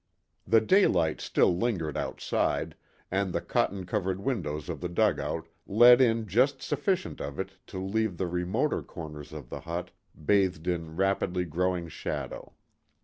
[0.47, 2.73] The daylight still lingered outside,
[3.11, 7.77] and the cotton covered windows of the dugout let in just sufficient of it to
[7.79, 9.91] leave the remoter corners of the hut
[10.25, 12.53] bathed in rapidly growing shadow.